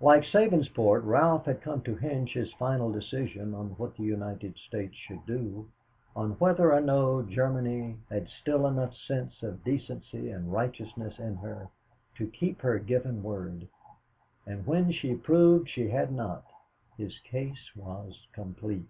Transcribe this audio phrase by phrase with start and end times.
[0.00, 4.94] Like Sabinsport, Ralph had come to hinge his final decision of what the United States
[4.94, 5.68] should do
[6.14, 11.66] on whether or no Germany had still enough sense of decency and righteousness in her
[12.14, 13.66] to keep her given word,
[14.46, 16.44] and, when she proved she had not,
[16.96, 18.86] his case was complete.